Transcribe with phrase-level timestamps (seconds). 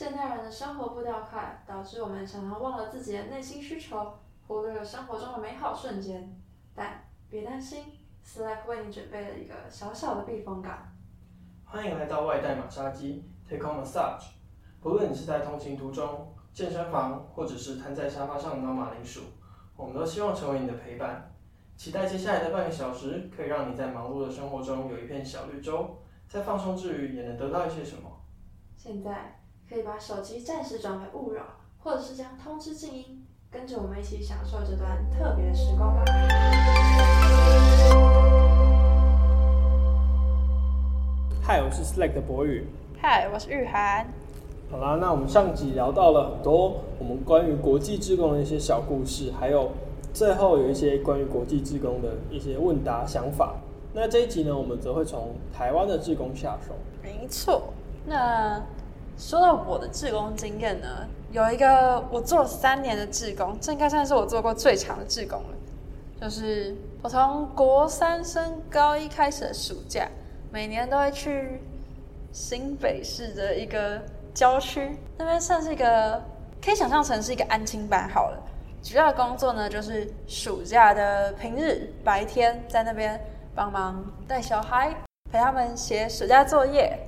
[0.00, 6.40] 现代人的生活步调快，导致我们常常忘了自己的内心需求，忽略了生活中的美好瞬间。
[6.74, 7.84] 但别担心
[8.24, 10.90] ，Slack 为你准备了一个小小的避风港。
[11.66, 14.30] 欢迎来到外带马杀鸡 Take on Massage。
[14.80, 19.20] 不论你是在通勤途中、健身房，或者是瘫在沙发上挠马铃薯，
[19.76, 21.30] 我们都希望成为你的陪伴。
[21.76, 25.94] 期待接下来的半个小时，可以让你在忙碌的生活中有一片小绿洲，
[26.26, 28.10] 在放松之余也能得到一些什么。
[28.74, 29.38] 现在
[29.72, 31.42] 可以把手机暂时转为勿扰，
[31.78, 36.04] 或者是将通知静音，跟着我们一起享受这段特别的时光吧。
[41.40, 42.66] 嗨，我是 Slack 的博宇。
[43.00, 44.08] 嗨，我是玉涵。
[44.72, 49.70] 好啦，那我们上集聊到了很多我们关于国际志工的一些小故事，还有
[50.12, 53.54] 最后有一些关于国际志工的一些问答想法。
[53.92, 56.74] 那这一集呢，我们则会从台湾的志工下手。
[57.00, 57.72] 没错，
[58.04, 58.60] 那
[59.20, 65.48] 说到我的志工经验呢，有一个我做了三年的志工，这应该算是我做过最长的志工了。
[66.18, 70.08] 就是我从国三升高一开始的暑假，
[70.50, 71.60] 每年都会去
[72.32, 74.00] 新北市的一个
[74.32, 76.22] 郊区，那边算是一个
[76.64, 78.42] 可以想象成是一个安亲班好了。
[78.82, 83.20] 主要的工作呢，就是暑假的平日白天在那边
[83.54, 84.94] 帮忙带小孩，
[85.30, 86.98] 陪他们写暑假作业，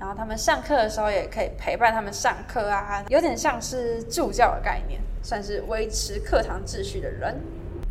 [0.00, 7.38] 然后他们上课的时候也可以陪伴他们上课啊，有点像是助教的概念，算是维持课堂秩序的人。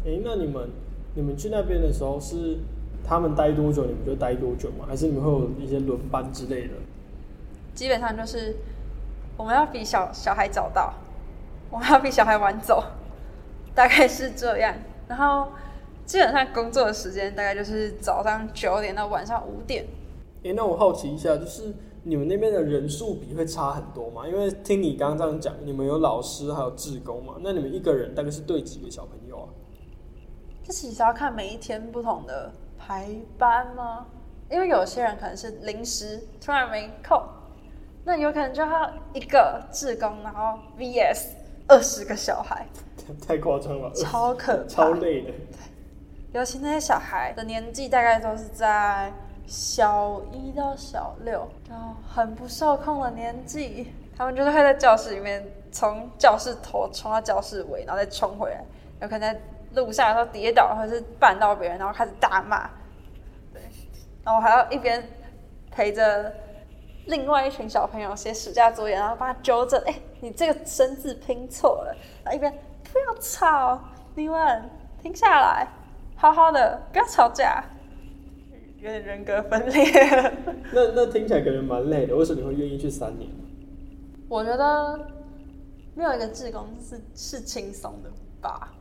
[0.06, 0.70] 诶，那你们
[1.14, 2.58] 你们去那边的时候是
[3.08, 4.86] 他们待多久，你们就待多久吗？
[4.88, 6.74] 还是你们会有一些轮班之类的？
[7.76, 8.56] 基本上就是
[9.38, 10.92] 我们要比小小孩早到，
[11.70, 12.84] 我们要比小孩晚走，
[13.76, 14.74] 大概是这样。
[15.08, 15.50] 然后
[16.08, 19.86] 基本上工作的时间大概就是早上九点到晚上五点。
[20.42, 24.28] 诶，那我好奇一下，就是你们那边的人数比会差很多吗？
[24.28, 27.36] 因为听你刚刚这样讲，你们有老师还有志工嘛？
[27.42, 29.50] 那你们一个人大概是对几个小朋友啊？
[30.64, 34.06] 这其实要看每一天不同的排班吗？
[34.50, 37.22] 因为有些人可能是临时突然没空，
[38.04, 41.28] 那有可能就要一个志工，然后 VS
[41.68, 42.68] 二十个小孩，
[43.28, 45.32] 太夸张了，超可怕，超累的。
[46.32, 49.12] 尤其那些小孩的年纪大概都是在
[49.50, 58.64] 小一到小六，然后很不受控的年纪，他们就是会在教室里面从教室头冲到教室尾，然后再冲回来，
[59.02, 59.42] 有可能在
[59.74, 62.70] 路上的时候跌倒，或者是绊到别人，然后开始大骂，
[63.52, 63.62] 对，
[64.24, 65.04] 然后还要一边
[65.72, 66.32] 陪着
[67.08, 72.52] 另外一群小朋友写暑假作业，然后帮他纠正，哎，你这个生字拼错了，然后一边
[72.94, 73.82] 不要吵，
[74.14, 74.70] 你们
[75.02, 75.68] 停下来。
[76.16, 77.64] 好好的，不要吵架，
[78.82, 79.84] 有点人格分裂。
[80.74, 83.30] 那那听起来感觉蛮累的，为什么你会愿意去三年？
[84.28, 85.08] 我觉得
[85.96, 88.10] 没有一个志工是是轻松的
[88.42, 88.74] 吧？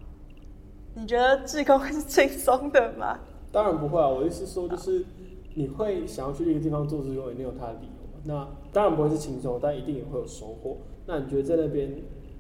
[0.94, 3.18] 你觉得志工是轻松的吗？
[3.50, 4.08] 当然不会啊！
[4.08, 5.04] 我意思说，就是
[5.54, 8.20] 你会想要去一个地方做志工，一定有它的理由嘛。
[8.24, 10.76] 那当然不会是轻松，但一定也会有收获。
[11.06, 11.90] 那你觉得在那边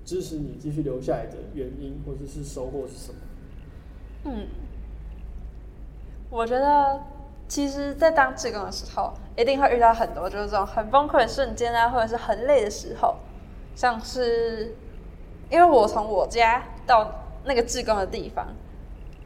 [0.04, 3.18] 支持你继续留下来的原因，或者是收获是什么？
[4.24, 4.46] 嗯。
[6.30, 7.00] 我觉得，
[7.48, 13.16] 其实，在当志工的时候，一定会遇到很多就是这种很崩溃的瞬间啊，或者是很累的时候。
[13.74, 14.74] 像是，
[15.48, 17.10] 因为我从我家到
[17.44, 18.46] 那个志工的地方，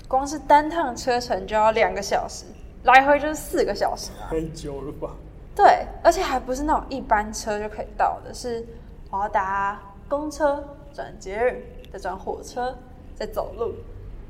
[0.06, 2.44] 光是单趟车程就要两个小时，
[2.84, 5.10] 来回就是四个小时啊，太久了吧？
[5.56, 8.64] 对，而且还不是那种一班车就可以到的，是
[9.10, 10.62] 我要搭公车
[10.92, 12.76] 转捷运，再转火车，
[13.16, 13.74] 再走路。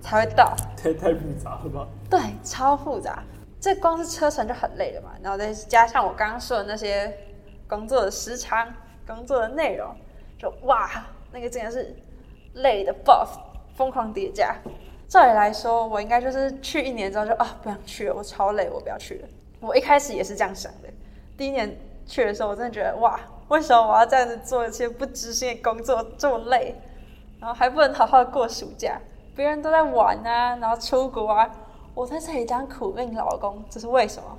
[0.01, 1.87] 才会到，太太复杂了吧？
[2.11, 3.23] 对，超复杂。
[3.63, 7.17] 这光是车程就很累了嘛，然后再加上我刚刚说的那些
[7.69, 8.67] 工作的时长、
[9.07, 9.95] 工作的内容，
[10.37, 10.91] 就哇，
[11.31, 11.95] 那个真的是
[12.55, 13.29] 累的 buff，
[13.77, 14.57] 疯狂叠加。
[15.07, 19.29] 照理来说，我应该就是去一年之后就啊，不想去了，我超累，我不要去了。
[19.61, 20.89] 我一开始也是这样想的。
[21.37, 26.75] 第一年去的时候，我真的觉得哇，为什么我要这样子做一些不知心的工作，这么累，
[27.39, 29.01] 然后还不能好好过暑假。
[29.37, 31.49] 别人都在玩啊，然后出国啊，
[31.95, 34.39] 我在这里当苦命老公，这是为什么？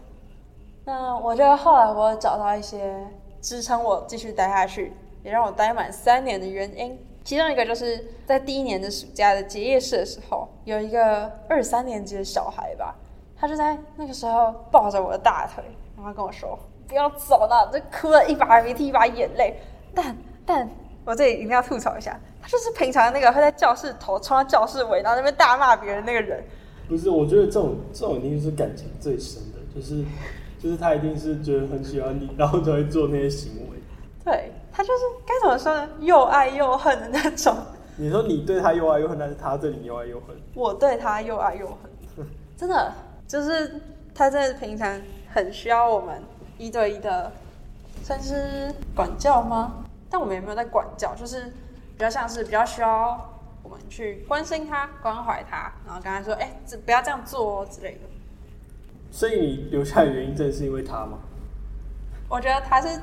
[0.86, 3.08] 那我觉得后来我找到一些
[3.42, 4.92] 支撑我继续待下去，
[5.24, 7.00] 也让我待满三年的原因。
[7.24, 12.96] 其中一个就是在第一年的暑假的结业式的时候，有一个二三年级的小孩吧，
[13.38, 15.64] 他就在那个时候抱着我的大腿，
[15.96, 16.58] 然后跟我说
[16.90, 19.58] ：“不要走了。”就哭了一把鼻涕一把眼泪。
[19.94, 20.70] 但但
[21.06, 22.20] 我这里一定要吐槽一下。
[22.42, 26.44] 他就是平常那个会在教室头冲到教室尾，然后那边大骂别人那个人。
[26.88, 30.04] 不是，我觉得这种这种一定是感情最深的，就是
[30.62, 33.78] 就是他一定是觉得很喜欢你，然后才会做那些行为。
[34.24, 35.90] 对，他就是该怎么说呢？
[36.00, 37.56] 又爱又恨的那种。
[37.98, 40.36] 你说你对他又爱又恨，但是他对你又爱又恨。
[40.56, 42.26] 我对他又爱又恨，
[42.58, 42.92] 真的
[43.28, 43.82] 就是
[44.16, 45.00] 他在平常
[45.32, 46.22] 很需要我们
[46.58, 47.32] 一对一的，
[48.04, 49.84] 算是管教吗？
[50.10, 53.33] 但我们也没有在管教，就是比较像是比较需要我
[53.74, 58.00] 们去关心他、关怀他，然后跟他说：“哎、这不要这样做哦”之类的。
[59.12, 61.20] 所以你留下来的原因，真的是因为他吗？
[62.30, 63.00] 我觉得他是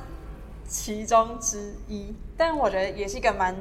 [0.67, 3.55] 其中之一，但我觉得也是一个蛮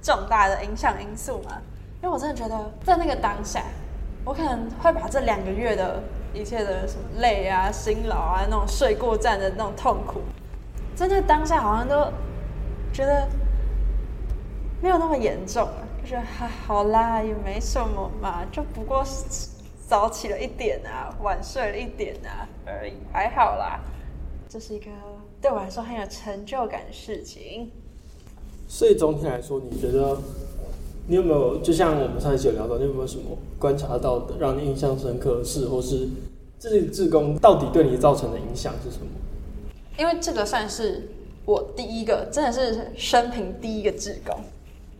[0.00, 1.60] 重大的影响因素嘛。
[2.00, 3.64] 因为我真的觉得在那个当下，
[4.24, 6.00] 我可能会把这两个月的
[6.32, 10.20] 一切的什么累啊、辛劳啊、那种睡过站的那种痛苦，
[10.94, 12.12] 在那当下好像都
[12.92, 13.28] 觉得
[14.80, 19.50] 没有那么严重了，就觉得还好啦，也没什么嘛，就不过是
[19.86, 23.78] 早起了一点啊，晚睡了一点啊而已，还好啦。
[24.48, 24.86] 这是一个
[25.42, 27.70] 对我来说很有成就感的事情。
[28.66, 30.16] 所以总体来说，你觉得
[31.08, 36.08] 你有没有就像我们上一期有聊到，你有没有什么观察到的让你印象深刻的事，或是
[36.58, 39.06] 这些志工到底对你造成的影响是什么？
[39.98, 41.06] 因为这个算是
[41.44, 44.34] 我第一个，真的是生平第一个志工，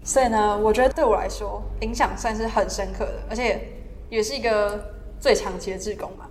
[0.08, 3.60] 所以呢，我觉得对我来说影响算是很深刻的，而且
[4.08, 4.82] 也是一个
[5.20, 6.24] 最长期的志工嘛。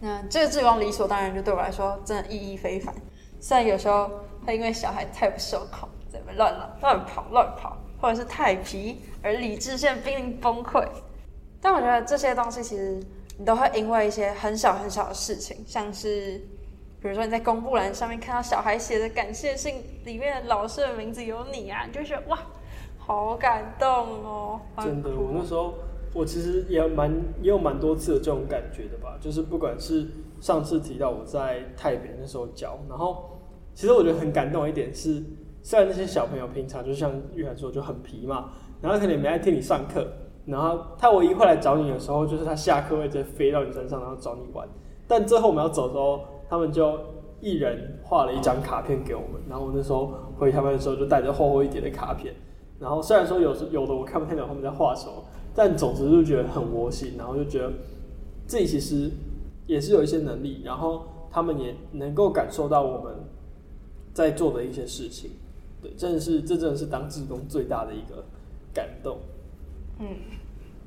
[0.00, 2.92] 那这个志工理所当然就对我来说真的意义非凡，
[3.38, 4.10] 虽然有时候
[4.44, 10.84] 会因为小孩太不受控，在那边乱乱乱跑乱跑，或者是太皮而理智线濒临崩溃，
[11.60, 13.00] 但我觉得这些东西其实
[13.38, 16.38] 你都会因为一些很小很小的事情，像是
[17.00, 22.36] 比如说你在公布栏上面看到小孩写的感谢信里面老师的名字有你啊，你就会觉得哇，
[23.06, 23.88] 好感动
[24.24, 24.60] 哦。
[24.78, 25.74] 真的，我那时候
[26.14, 27.10] 我其实也蛮
[27.42, 30.06] 也有蛮多次的这种感觉的吧，就是不管是
[30.40, 33.38] 上次提到我在台北那时候教，然后
[33.74, 35.22] 其实我觉得很感动一点是，
[35.62, 40.06] 虽然那些小朋友平常就像玉涵说就很皮嘛，然后可能也没爱听你上课，
[40.46, 44.66] 然后他唯一会来找你的时候，就是他下课会直接飞到你身上，然后找你玩。
[45.06, 46.98] 但最后我们要走的时候，他们就
[47.40, 52.34] 一人画了一张卡片给我们，然后我那时候回台湾的时候就带着厚厚一叠的卡片，
[52.84, 57.72] 然后虽然说有时有的我看不太懂他们在画什么，但总之就觉得很窝心，然后就觉得
[58.46, 59.10] 自己其实
[59.66, 63.14] 也是有一些能力，然后他们也能够感受到我们
[64.12, 65.30] 在做的一些事情，
[65.80, 68.22] 对，真的是这真的是当志工最大的一个
[68.74, 69.16] 感动。
[69.98, 70.06] 嗯，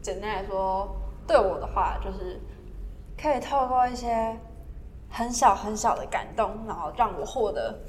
[0.02, 0.96] 简单来说，
[1.28, 2.40] 对我的话就是
[3.20, 4.38] 可以透过一些
[5.10, 7.80] 很小很小的感动，然后让我获得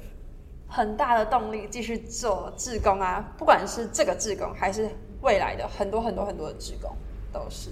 [0.69, 4.89] 很大的动力，继续做志工啊，不管是这个志工还是
[5.21, 6.95] 未来的很多很多很多的志工，
[7.33, 7.71] 都是。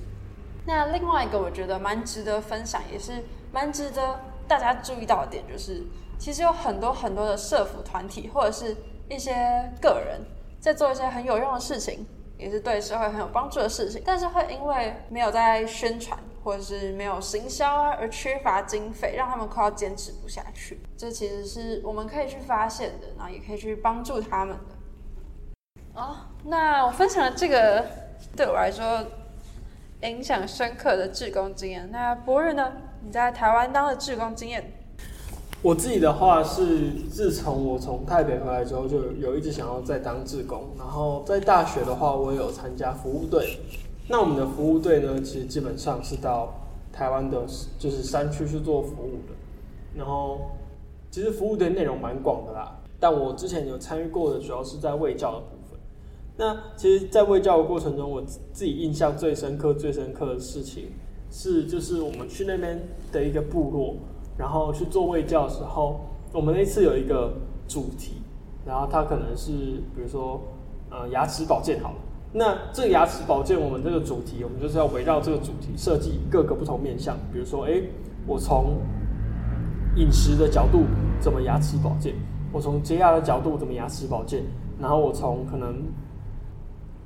[0.65, 3.23] 那另外一个我觉得蛮值得分享，也是
[3.53, 5.81] 蛮值得大家注意到的点，就是
[6.17, 8.75] 其实有很多很多的社服团体或者是
[9.09, 9.33] 一些
[9.79, 10.19] 个人
[10.59, 12.05] 在做一些很有用的事情，
[12.37, 20.79] 也是对社会很有帮助的事情，但是会因为没有在宣传或者是没有行销啊，而缺乏经费，让他们快要坚持不下去。
[20.95, 26.01] 这其实是我们可以去发现的，然后也可以去帮助他们的。
[26.01, 26.15] 哦，
[26.45, 27.85] 那我分享了这个
[28.33, 29.05] 对我来说
[30.03, 31.91] 影响深刻的志工经验。
[31.91, 32.71] 那博日呢？
[33.03, 34.71] 你在台湾当的志工经验？
[35.61, 40.69] 我自己的话是，自从我从台北回来之后，就有有一直想要再当志工。
[40.77, 43.59] 然后在大学的话，我也有参加服务队。
[44.07, 46.53] 那我们的服务队呢，其实基本上是到
[46.91, 47.45] 台湾的，
[47.77, 49.33] 就是山区去做服务的。
[49.95, 50.51] 然后
[51.11, 55.79] 其实服务的内容蛮广的啦，但我之前有参与过的，主要是在卫教的部分。
[56.37, 60.91] 那其实，在卫教的过程中，我自己印象最深刻、最深刻的事情
[61.31, 62.79] 是，就是我们去那边
[63.11, 63.95] 的一个部落。
[64.37, 65.99] 然后去做卫教的时候，
[66.31, 67.33] 我们那次有一个
[67.67, 68.21] 主题，
[68.63, 69.51] 然后它可能是
[69.95, 70.39] 比如说
[70.91, 71.95] 呃牙齿保健好了，
[72.33, 77.81] 那这个牙齿保健我们这个主题，我们就是要围绕这个主题设计各个不同面向，比如说哎，
[78.25, 78.77] 我从
[79.95, 80.83] 饮食的角度
[81.19, 82.13] 怎么牙齿保健，
[82.51, 84.43] 我从洁牙的角度怎么牙齿保健，
[84.79, 85.73] 然后我从可能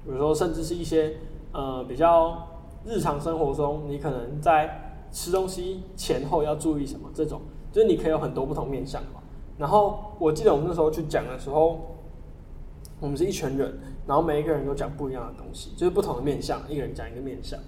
[0.04, 1.14] 比如说甚至是一些
[1.54, 2.48] 呃比较
[2.84, 7.10] 日常生活中你可能在吃东西前后要注意什么？
[7.14, 9.22] 这种就是你可以有很多不同面向嘛。
[9.58, 11.80] 然后我记得我们那时候去讲的时候，
[13.02, 13.78] 我们是一群人，
[14.08, 17.60] 然后每一个人都讲不一样的东西，就是不同的面向，一个人讲一个面向。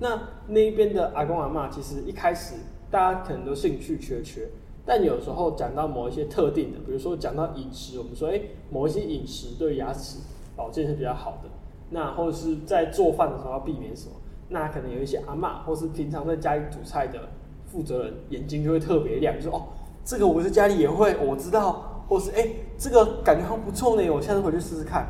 [0.00, 2.56] 那那一边的阿公阿妈其实一开始
[2.90, 4.48] 大家可能都兴趣缺缺，
[4.84, 10.18] 但有时候讲到某一些特定的，比如说讲到饮食，我们说诶，某一些饮食对牙齿
[10.56, 11.48] 保健是比较好的。
[11.90, 14.14] 那或者是在做饭的时候要避免什么？
[14.48, 17.28] 那可能有一些阿嬷，或是平常在家里煮菜的
[17.66, 19.62] 负责人，眼睛就会特别亮，就说哦，
[20.04, 25.06] 这个我在家里也会，我知道或是哎、这个感觉好不错呢，我下次回去试试看。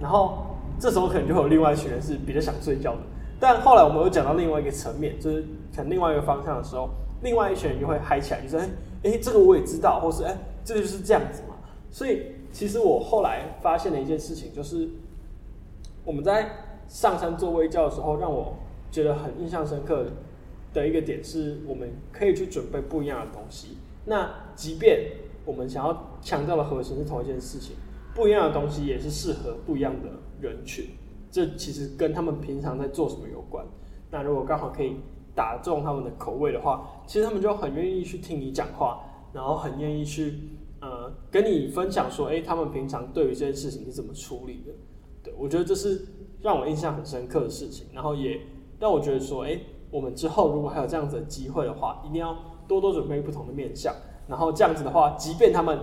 [0.00, 0.46] 然后
[0.78, 3.00] 这时候可能就会有另外一群人是比较想睡觉的。
[3.40, 5.42] 但后来我们又讲到另外一个层面，就是
[5.74, 6.88] 可能另外一个方向的时候，
[7.20, 8.68] 另外一群人就会嗨起来，就是哎
[9.02, 11.56] 哎、这个我也知道，或是哎、这个就是这样子嘛。
[11.90, 14.88] 所以其实我后来发现了一件事情，就是
[16.04, 16.48] 我们在
[16.86, 18.54] 上山做微教的时候，让我
[18.92, 20.06] 觉得很印象深刻
[20.72, 23.78] 的一个点是，我们可以去准备不一样的东西。
[24.04, 25.10] 那即便
[25.46, 27.76] 我们想要强调的核心是同一件事情，
[28.14, 30.10] 不一样的东西也是适合不一样的
[30.40, 30.84] 人群。
[31.30, 33.64] 这其实跟他们平常在做什么有关。
[34.10, 34.96] 那如果刚好可以
[35.34, 39.00] 打中他们的口味的话，其实他们就很愿意去听你讲话，
[39.32, 40.34] 然后很愿意去
[40.80, 44.72] 呃跟你分享说，诶，他们平常对于这件事情是怎么处理的。
[45.22, 46.06] 对我觉得这是
[46.40, 48.40] 让我印象很深刻的事情，然后也
[48.78, 49.60] 让我觉得说，诶，
[49.90, 52.34] 我们之后如果还有这样子的机会的话，一定要
[52.66, 53.94] 多多准备不同的面向，
[54.28, 55.78] 然后这样子的话，即便他们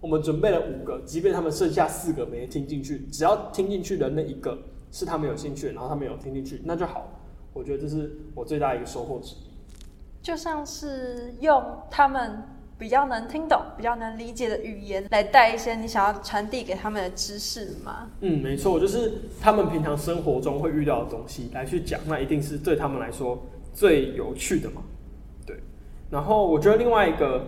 [0.00, 4.58] 我们准备了五个，即便他们剩下四个没听进去，只要听进去的那一个
[4.90, 7.08] 是他们有兴趣，然后他们有听进去，那就好。
[7.52, 9.38] 我觉得这是我最大的一个收获之一。
[10.22, 12.42] 就像是用他们
[12.76, 18.10] 比较能听懂、比较能理解的语言来带一些你想要传递给他们的知识嘛。
[18.20, 24.82] 嗯，没错，就是他们平常生活中会遇到的东西来去讲，那一定是对他们来说最有趣的嘛。
[25.46, 25.56] 对，
[26.10, 27.42] 然后我觉得另外一个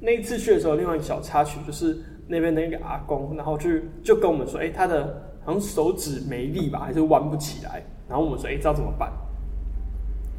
[0.00, 9.12] 那一次去的时候，另外一个小插曲就是那边的一个阿公，然后去就跟我们说，哎、他的好像手指没力吧，还是弯不起来，然后我们说，哎、这要怎么办？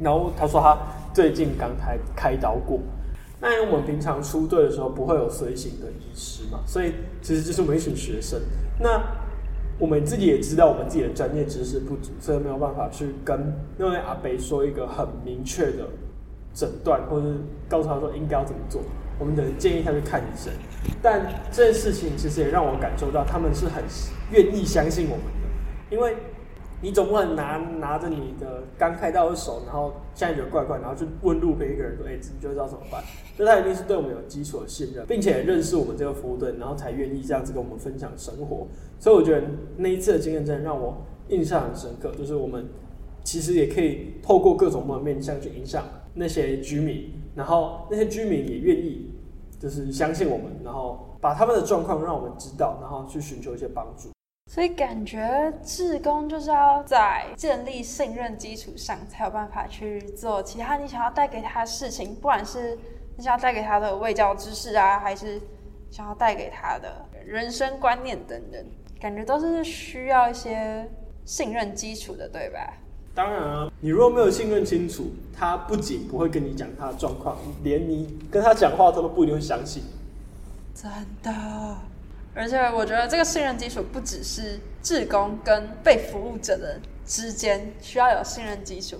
[0.00, 0.76] 然后他说他
[1.14, 2.80] 最近刚开开刀过。
[3.40, 8.40] 那因为我们平常出队的时候不会有随行的医师嘛，所以其实就是我们一群学生。
[8.80, 9.02] 那
[9.78, 15.88] 我们自己也知道我们自己的专业知识不足，所以没有办法去跟那位阿北说一个很明确的
[16.54, 17.34] 诊断，或者是
[17.68, 18.80] 告诉他说应该要怎么做。
[19.22, 20.52] 我们只能建议他去看医生。
[21.00, 23.84] 但这件事情其实也让我感受到他们是很
[24.32, 26.16] 愿意相信我们的，因为
[26.80, 33.00] 你总不能拿拿着你的刚开刀的手，然后现在觉得怪怪，然后去问路边一个人说：“哎、你就知道怎么办？”
[33.38, 38.66] 那他一定是对我们有基础的信任，并且认识我们这个服务队，然后才愿意这样子跟我们分享生活。
[38.98, 42.66] 所以我觉得那一次的经验真的让我印象很深刻，就是我们
[43.22, 49.11] 其实也可以透过各种不同面向去影响那些居民，然后那些居民也愿意
[49.62, 54.10] 就是相信我们，然后把他们的状况让我们知道，然后去寻求一些帮助。
[54.50, 62.76] 所以感觉志工就是要在建立信任基础上，才有办法去做其他你想要带给他的事情，不管是
[63.16, 65.40] 你想要带给他的卫教知识啊，还是
[65.92, 68.66] 想要带给他的人生观念等等，
[69.00, 70.90] 感觉都是需要一些
[71.24, 72.81] 信任基础的，对吧？
[73.14, 79.82] 当然啊，你如果没有信任清楚，他不仅不会跟你讲他的状况，连你跟他讲话他都不一定会相信。
[80.74, 80.90] 真
[81.22, 81.76] 的。
[82.34, 88.96] 而且我觉得这个信任基础不只是志工跟被服务者的之间需要有信任基础，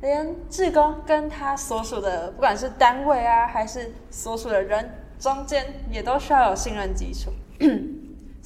[0.00, 7.30] 连志工跟他所属的不管是单位啊，还是所属的人中间，也都需要有信任基础。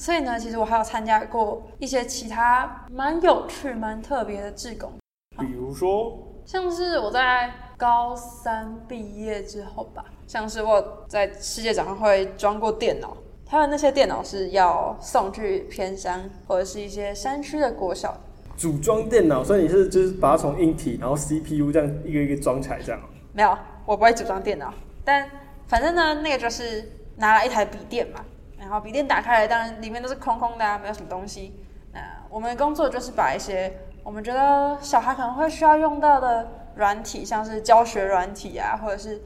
[0.02, 4.92] 所以呢，其实我还有参加过一些其他蛮有趣、蛮特别的志工，
[5.38, 13.16] 比如说，像是我在高三毕业之后吧，像是我在世界展望会装过电脑，
[13.46, 18.18] 他们那些电脑是要送去偏乡或者是一些山区的国小，
[18.56, 23.00] 组装电脑，所以你是就是把它从硬体，然后 CPU 这样一个一个装起来，这样。
[23.32, 23.56] 没有，
[23.86, 25.30] 我不会组装电脑，但
[25.68, 28.18] 反正呢，那个就是拿了一台笔电嘛，
[28.62, 31.52] 然后笔电打开来，当然里面都是空空的啊，没有什么东西。
[31.92, 32.00] 那
[32.30, 39.20] 我们的工作就是把一些我们觉得小孩可能会需要用到的软体，像是教学软体啊，或者是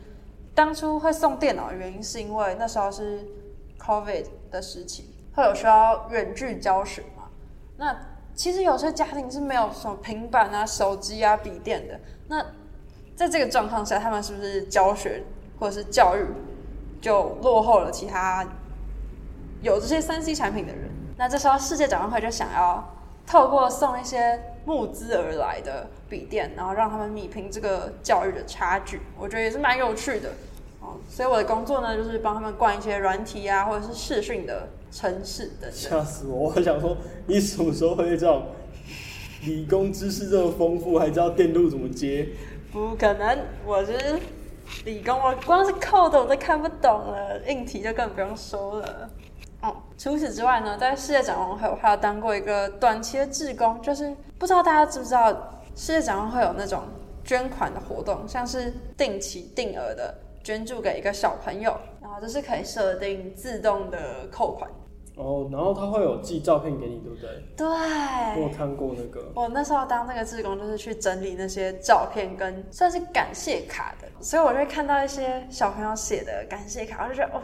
[0.54, 3.24] 当初会送电脑的原因，是因为那时候是
[3.78, 7.24] COVID 的时期，会有需要远距教学嘛。
[7.76, 7.94] 那
[8.34, 12.42] 其实有些家庭是没有什么平板啊、手机啊、笔电的，那
[13.14, 15.22] 在这个状况下，他们是不是教学
[15.60, 16.26] 或者是教育
[17.00, 18.46] 就落后了其他
[19.62, 20.90] 有这些三 C 产品的人？
[21.16, 22.86] 那这时候世界展望会就想要
[23.26, 30.30] 透过送一些募资而来的笔电，然后让他们弭平这个教育的差距，我觉得也是蛮有趣的。
[30.80, 35.72] 哦，所以我的工作呢，就是帮他们灌一些软体啊，或者是视讯的城市等等。
[35.72, 36.52] 吓死我！
[36.54, 36.96] 我想说，
[37.26, 38.42] 你什么时候会这种
[39.44, 42.28] 理工知识这么丰富，还知道电路怎么接？
[42.70, 44.20] 不可能，我是
[44.84, 49.10] 理工，我光是 code 我都看不懂了，硬体就更不用说了。
[49.66, 55.32] 哦，除此之外呢，在世界展望会，我还有当过一个短期的志工，就是不知道大家知不知道，
[55.74, 56.82] 世界展望会有那种
[57.24, 64.70] 捐款的活动，像是定期定额的捐助给一个小朋友，然后后这是可以设定自动的扣款。
[65.16, 67.28] 哦，然后他会有寄照片给你，对不对？
[67.56, 77.42] 对我有，看过那个，我那时候当那个志工，就是去整理那些照片跟算是感谢卡的，所以我就会看到一些小朋友写的感谢卡，我就觉得哦，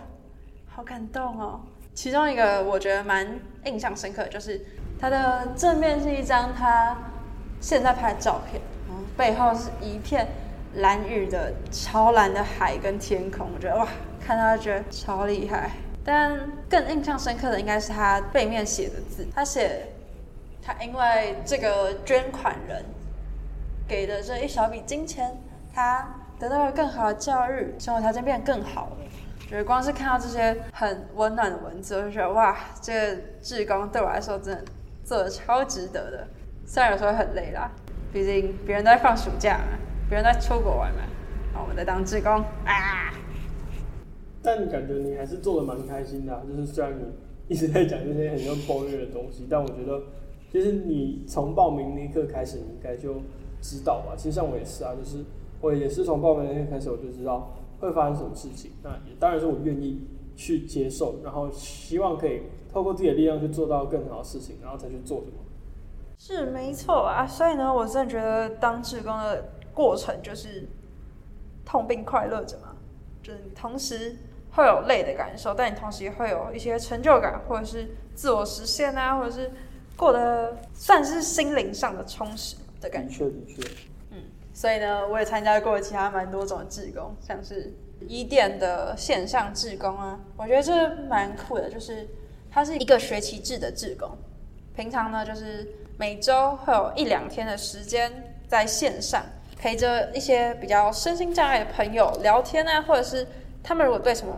[0.67, 1.61] 好感动哦。
[1.95, 3.27] 其中一个我觉得蛮
[3.65, 4.61] 印象深刻，就是
[4.99, 6.97] 它的正面是一张他
[7.61, 8.61] 现在拍的照片，
[9.17, 10.27] 背后是一片
[10.77, 13.87] 蓝雨的超蓝的海跟天空，我觉得哇，
[14.25, 15.71] 看到觉得超厉害。
[16.05, 16.37] 但
[16.69, 19.87] 更印象深刻的应该是他背面写的字，他写
[20.61, 22.85] 他因为这个捐款人
[23.87, 25.37] 给的这一小笔金钱，
[25.73, 26.09] 他
[26.41, 28.97] 得到了更好的教育，生活条件变得更好了。
[29.53, 34.65] 觉得光是看到这些很温暖的文字，我就觉得哇，这个志工对我来说真的
[35.05, 36.27] 做的超值得的。
[36.65, 37.71] 虽然有时候很累啦，
[38.15, 39.77] 毕竟别人都在放暑假嘛，
[40.09, 41.03] 别人都在出国玩嘛，
[41.53, 42.33] 然后我们在当志工
[42.65, 43.13] 啊。
[44.43, 47.05] 但感觉你还是做的蛮开心的、就是虽然你
[47.47, 50.01] 一直在讲这些很像抱怨的东西，但我觉得
[50.51, 53.17] 其实你从报名那一刻开始，你应该就
[53.61, 54.15] 知道吧。
[54.17, 55.23] 其实像我也是啊，就是
[55.61, 58.71] 我也是从报名那一刻开始，我就知道会发生什么事情。
[58.83, 65.43] 那也当然是我愿意去接受，然后希望可以透过自己的力量去做到更好的事情，然后再去做的嘛。
[66.17, 70.69] 是没错啊，所以呢，我真的觉得当志工的过程就是
[71.65, 72.77] 痛并快乐着嘛，
[73.23, 74.17] 就是你同时
[74.53, 79.51] 会有累的感受，但你同时也会有一些成就感，或者是自我实现啊，或者是
[79.97, 83.25] 过得算是心灵上的充实的感觉。
[83.25, 83.71] 的确，的确，
[84.55, 87.73] 所以呢，我也参加过其他蛮多种志工，像是
[88.07, 92.09] 伊甸的线上志工啊，我觉得这蛮酷的，就是
[92.51, 94.11] 它是一个学期制的志工，
[94.77, 95.67] 平常呢就是
[95.97, 98.13] 每周会有一两天的时间
[98.47, 99.25] 在线上
[99.57, 103.27] 陪着一些比较身心障碍的朋友聊天啊，或者是
[103.63, 104.35] 他们如果对什么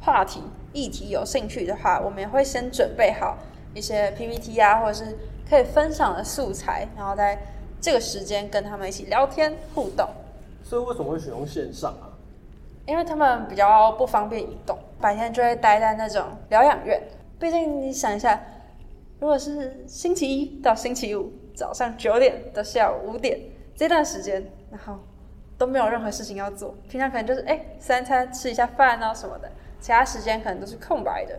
[0.00, 3.36] 话题议题有兴趣的话，我们也会先准备好
[3.74, 5.16] 一些 PPT 啊，或者是
[5.48, 7.38] 可以分享的素材，然后再
[7.80, 10.08] 这个时间跟他们一起聊天互动，
[10.64, 12.10] 所以为什么会选用线上啊？
[12.86, 17.00] 因为他们比较不方便移动，白天就会待在那种疗养院。
[17.38, 18.40] 毕竟你想一下，
[19.20, 23.38] 如果是星期一到星期五早上九点到下午五点
[23.76, 24.98] 这段时间，然后
[25.56, 31.38] 都没有任何事情要做，平常可能就是哎三餐吃一下饭啊什么的，其他时间可能都是空白的。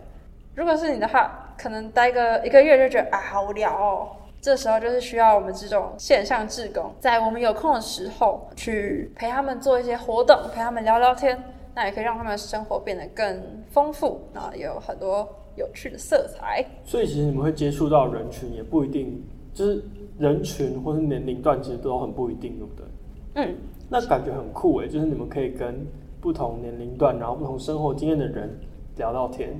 [0.54, 4.16] 如果是你的话，可能待个一个月就觉得啊好无聊哦。
[4.40, 11.38] 这时候就是需要我们这种线上志工，在我们有空的时候去陪他们做一些活动，陪他们聊聊天，
[11.74, 16.64] 那也可以让他们生活变得更丰富，啊也有很多有趣的色彩。
[16.84, 19.22] 所以其实你们会接触到人群，也不一定
[19.52, 19.84] 就是
[20.18, 22.86] 人群或是年龄段，其实都很不一定，对不对？
[23.34, 23.56] 嗯，
[23.90, 25.86] 那感觉很酷诶，就是你们可以跟
[26.18, 28.58] 不同年龄段，然后不同生活经验的人
[28.96, 29.54] 聊到天。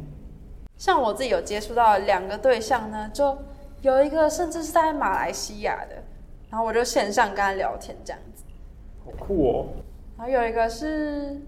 [0.78, 3.36] 像我自己有接触到两个对象呢，就
[3.82, 5.96] 有一个甚至是在马来西亚的，
[6.50, 8.44] 然后我就线上跟他聊天这样子。
[9.04, 9.66] 好酷哦！
[10.18, 11.40] 然后有一个是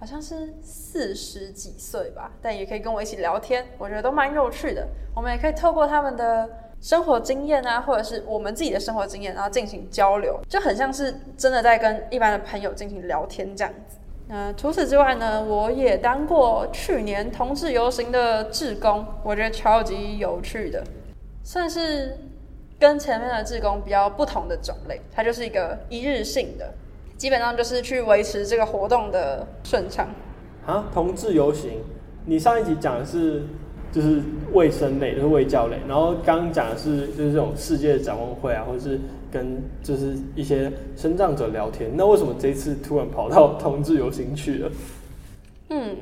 [0.00, 4.88] 好像是四十几岁吧，但也可以跟我一起聊天，我觉得都蛮有趣的。
[5.14, 6.48] 我们也可以透过他们的
[6.80, 13.98] 生活经验啊，或者是我们自己的生活经验，然后进行交流，就很像是真的在跟一般的朋友进行聊天这样子。
[14.28, 20.84] 那除此之外呢，我也当过去年同志游行的志工，我觉得超级有趣的，
[21.48, 22.14] 算是
[22.78, 26.74] 跟前面的志工比较不同的种类，它就是一个一日性的，
[27.16, 30.10] 基本上就是去维持这个活动的顺畅。
[30.66, 31.80] 啊，同志游行，
[32.26, 33.44] 你上一集讲的是
[33.90, 34.20] 就是
[34.52, 39.00] 卫生类，就是卫教类，然后刚刚讲的是就是这种世界展望会啊，或者是
[39.32, 41.90] 跟就是一些生长者聊天。
[41.94, 44.70] 那为什么这一次突然跑到同志游行去了？
[45.70, 45.96] 嗯，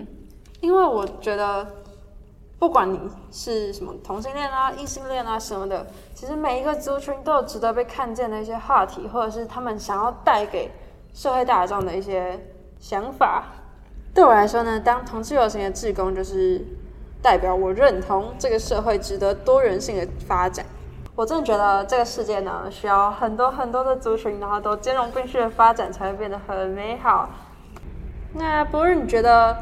[0.60, 1.64] 因为我觉得，
[2.66, 2.98] 不管你
[3.30, 10.68] 是什么同性恋啊、异性恋啊什么的，其实每一个族群都有值得被看见的一些话题，或者是他们想要带给
[11.14, 12.36] 社会大众的一些
[12.80, 13.44] 想法。
[14.12, 16.60] 对我来说呢，当同志游行的志工，就是
[17.22, 20.66] 代表我认同这个社会值得多元性的发展。
[21.14, 27.30] 我真的觉得这个世界呢，需要很多很多的族群，然后都兼容并蓄的发展，才会变得很美好。
[28.34, 29.56] 那不是你觉得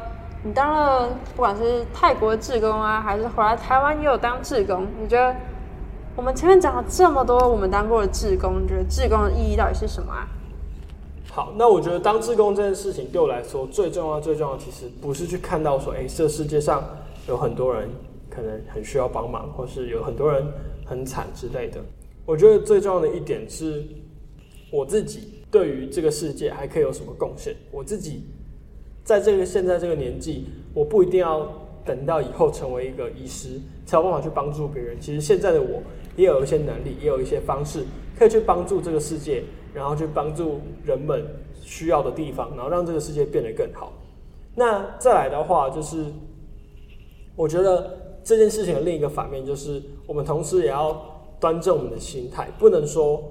[0.45, 5.35] 你当了不管是泰国的志工啊，还是回来台湾也有当志工，你觉得
[6.15, 10.27] 我们前面讲了这么多我们当过的志工，你觉得志工的意义到底是什么啊？
[11.31, 16.83] 好，那我觉得当志工这件事情对我来说最重要、最重要，其实不是去看到说，哎、这世界上
[17.27, 17.89] 有很多人
[18.29, 20.45] 可能很需要帮忙，或是有很多人
[20.85, 21.81] 很惨之类的。
[22.23, 23.83] 我觉得最重要的一点是，
[24.71, 27.55] 我自己对于这个世界还可以有什么贡献。
[27.71, 28.23] 我自己
[29.05, 31.47] 在这个现在这个年纪，我不一定要
[31.85, 34.99] 等到以后成为一个医师才有办法去帮助别人。
[34.99, 35.81] 其实现在的我
[36.17, 37.85] 也有一些能力，也有一些方式
[38.17, 39.43] 可以去帮助这个世界，
[39.75, 41.23] 然后去帮助人们
[41.61, 43.93] 需要的地方，然后让这个世界变得更好。
[44.55, 46.05] 那再来的话，就是
[47.35, 53.23] 我觉得这件事情的另一个反面，就是我们同时也要端正我们的心态，不能说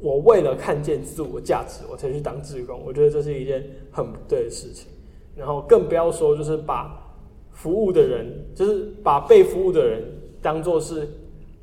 [0.00, 2.78] 我为了看见自我价值，我才去当志工。
[2.84, 4.86] 我觉得这是一件很不对的事情。
[5.38, 7.00] 然后更不要说，就是把
[7.52, 10.02] 服务的人，就是把被服务的人
[10.42, 11.08] 当做是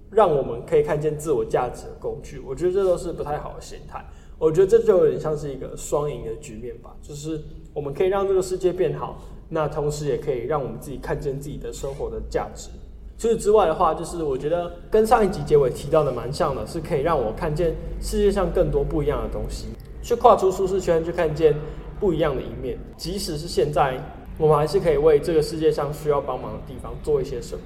[0.09, 2.39] 让我们可以看见自我价值的工具。
[2.39, 4.03] 我觉得这都是不太好的心态。
[4.37, 7.41] 我觉得这就有点像是一个双赢的局面吧，就是
[7.73, 12.69] 我们可以让这个世界变好，那同时也可以让我们自己看见自己的生活的价值。
[13.17, 19.67] 除此之外的话，就是我觉得跟上一集结尾提到的蛮像的，是可以让我看见世界上更多不一样的东西，
[20.01, 21.55] 去跨出舒适圈，去看见
[21.99, 22.77] 不一样的一面。
[22.97, 23.99] 即使是现在，
[24.37, 27.61] 我们还是可以为这个世界上需要帮忙的地方做一些什么。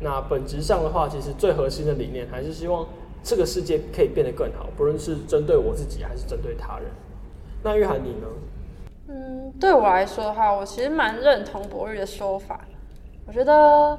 [0.00, 2.86] 那本质上的话，其实最核心的理念还是希望。
[3.24, 6.86] 这个世界可以变得更好，不论是针对我自己还是针对他人。
[7.62, 8.26] 那玉涵你呢？
[9.06, 12.62] 嗯，对我来说的话，我其实蛮认同博玉的说法。
[13.24, 13.96] 我觉得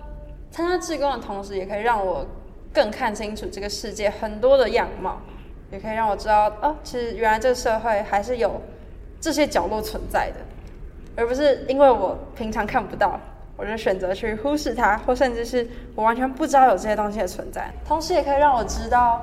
[0.52, 2.28] 参加志工的同时，也可以让我
[2.74, 5.22] 更看清楚这个世界很多的样貌，
[5.72, 8.62] 也可以让我知道，哦，其实原来这个社会还是有
[9.24, 10.36] 这些角落存在的，
[11.16, 13.18] 而不是因为我平常看不到。
[13.56, 17.72] 我就选择去忽视它，或甚至是我完全不知道有这些东西的存在。
[17.88, 19.22] 同时，也可以让我知道，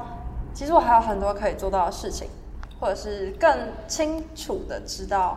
[0.54, 2.30] 其实我还有很多可以做到的事情，
[2.78, 3.54] 或者是更
[3.86, 5.36] 清楚的知道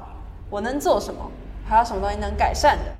[0.49, 1.29] 我能做什么，
[1.67, 2.93] 还有什么东西能改善的。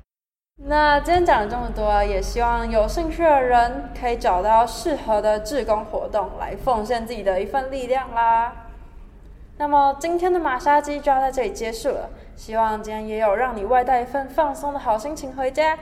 [0.66, 8.63] 那今天讲了这么多，也希望有兴趣的人可以找到适合的志工活动来奉献自己的一份力量啦。
[9.56, 12.10] 那么今天的马杀鸡就要在这里结束了。
[12.36, 15.78] 希望今天也有让你外带一份放松的好心情回家。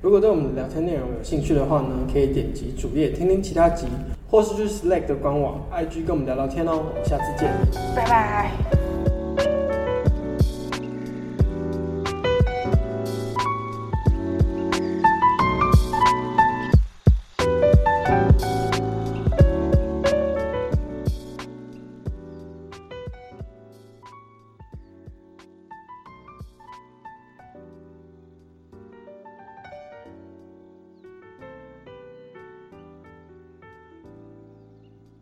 [0.00, 3.86] 如果对我们的聊天内容有兴趣的话呢，可以点击主页听听其他集，
[4.30, 6.76] 或是去 Slack 的官网、IG 跟我们聊聊天哦。
[6.76, 7.50] 我们下次见，
[7.96, 8.79] 拜拜。